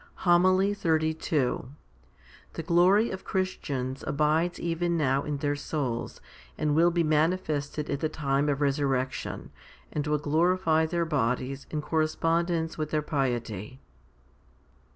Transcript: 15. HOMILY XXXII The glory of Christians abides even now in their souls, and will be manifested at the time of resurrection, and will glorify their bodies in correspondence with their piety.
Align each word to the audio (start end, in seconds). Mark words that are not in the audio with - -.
15. 0.15 0.15
HOMILY 0.23 0.73
XXXII 0.73 1.57
The 2.53 2.63
glory 2.65 3.11
of 3.11 3.23
Christians 3.23 4.03
abides 4.07 4.59
even 4.59 4.97
now 4.97 5.21
in 5.21 5.37
their 5.37 5.55
souls, 5.55 6.19
and 6.57 6.73
will 6.73 6.89
be 6.89 7.03
manifested 7.03 7.87
at 7.87 7.99
the 7.99 8.09
time 8.09 8.49
of 8.49 8.61
resurrection, 8.61 9.51
and 9.93 10.07
will 10.07 10.17
glorify 10.17 10.87
their 10.87 11.05
bodies 11.05 11.67
in 11.69 11.83
correspondence 11.83 12.79
with 12.79 12.89
their 12.89 13.03
piety. 13.03 13.79